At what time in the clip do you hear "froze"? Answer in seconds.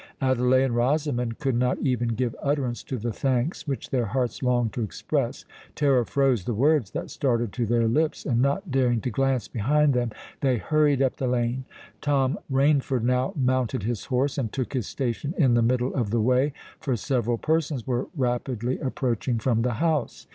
6.05-6.45